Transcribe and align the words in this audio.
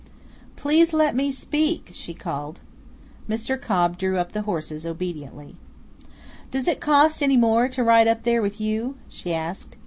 "Please 0.55 0.93
let 0.93 1.15
me 1.15 1.31
speak!" 1.31 1.91
she 1.93 2.15
called. 2.15 2.59
Mr. 3.29 3.55
Cobb 3.61 3.99
drew 3.99 4.17
up 4.17 4.31
the 4.31 4.41
horses 4.41 4.83
obediently. 4.83 5.55
"Does 6.49 6.67
it 6.67 6.81
cost 6.81 7.21
any 7.21 7.37
more 7.37 7.67
to 7.69 7.83
ride 7.83 8.07
up 8.07 8.23
there 8.23 8.41
with 8.41 8.59
you?" 8.59 8.95
she 9.09 9.31
asked. 9.31 9.75